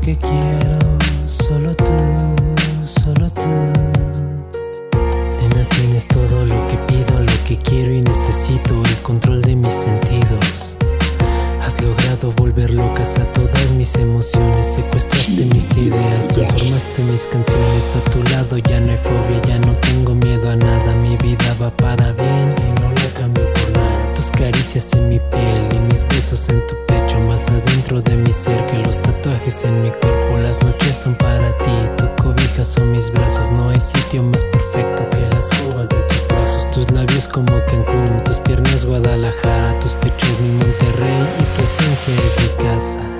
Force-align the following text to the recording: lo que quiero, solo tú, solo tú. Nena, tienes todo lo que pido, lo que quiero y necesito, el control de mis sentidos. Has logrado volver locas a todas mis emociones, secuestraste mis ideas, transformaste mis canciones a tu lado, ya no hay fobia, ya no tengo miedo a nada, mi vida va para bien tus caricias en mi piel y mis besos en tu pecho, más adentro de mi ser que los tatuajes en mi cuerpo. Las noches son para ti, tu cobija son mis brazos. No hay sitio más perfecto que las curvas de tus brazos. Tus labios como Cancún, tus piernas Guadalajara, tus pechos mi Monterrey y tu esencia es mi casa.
lo 0.00 0.06
que 0.06 0.16
quiero, 0.16 0.78
solo 1.26 1.74
tú, 1.74 1.84
solo 2.84 3.30
tú. 3.30 3.48
Nena, 5.40 5.68
tienes 5.68 6.08
todo 6.08 6.44
lo 6.44 6.66
que 6.68 6.76
pido, 6.86 7.20
lo 7.20 7.44
que 7.46 7.58
quiero 7.58 7.92
y 7.92 8.00
necesito, 8.00 8.82
el 8.82 8.96
control 9.02 9.42
de 9.42 9.56
mis 9.56 9.74
sentidos. 9.74 10.76
Has 11.62 11.80
logrado 11.82 12.32
volver 12.32 12.72
locas 12.72 13.18
a 13.18 13.30
todas 13.32 13.70
mis 13.72 13.94
emociones, 13.96 14.74
secuestraste 14.74 15.44
mis 15.46 15.76
ideas, 15.76 16.28
transformaste 16.28 17.02
mis 17.02 17.26
canciones 17.26 17.96
a 17.96 18.10
tu 18.10 18.22
lado, 18.30 18.58
ya 18.58 18.80
no 18.80 18.92
hay 18.92 18.98
fobia, 18.98 19.42
ya 19.46 19.58
no 19.58 19.72
tengo 19.72 20.14
miedo 20.14 20.50
a 20.50 20.56
nada, 20.56 20.94
mi 20.94 21.16
vida 21.16 21.54
va 21.60 21.70
para 21.70 22.12
bien 22.12 22.69
tus 24.20 24.30
caricias 24.32 24.92
en 24.92 25.08
mi 25.08 25.18
piel 25.18 25.66
y 25.72 25.78
mis 25.78 26.06
besos 26.08 26.50
en 26.50 26.66
tu 26.66 26.76
pecho, 26.84 27.18
más 27.20 27.48
adentro 27.48 28.02
de 28.02 28.16
mi 28.16 28.30
ser 28.30 28.66
que 28.66 28.76
los 28.76 29.00
tatuajes 29.00 29.64
en 29.64 29.82
mi 29.82 29.90
cuerpo. 29.90 30.36
Las 30.42 30.62
noches 30.62 30.98
son 30.98 31.14
para 31.14 31.56
ti, 31.56 31.70
tu 31.96 32.22
cobija 32.22 32.62
son 32.62 32.92
mis 32.92 33.10
brazos. 33.10 33.50
No 33.50 33.70
hay 33.70 33.80
sitio 33.80 34.22
más 34.22 34.44
perfecto 34.44 35.08
que 35.08 35.20
las 35.34 35.48
curvas 35.48 35.88
de 35.88 36.02
tus 36.02 36.28
brazos. 36.28 36.70
Tus 36.70 36.90
labios 36.90 37.28
como 37.28 37.64
Cancún, 37.64 38.22
tus 38.22 38.38
piernas 38.40 38.84
Guadalajara, 38.84 39.78
tus 39.78 39.94
pechos 39.94 40.38
mi 40.40 40.50
Monterrey 40.50 41.26
y 41.38 41.56
tu 41.56 41.64
esencia 41.64 42.14
es 42.14 42.36
mi 42.42 42.64
casa. 42.64 43.19